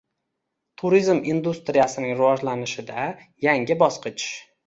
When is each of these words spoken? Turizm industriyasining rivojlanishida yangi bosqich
Turizm 0.81 1.19
industriyasining 1.33 2.15
rivojlanishida 2.15 3.05
yangi 3.49 3.77
bosqich 3.85 4.27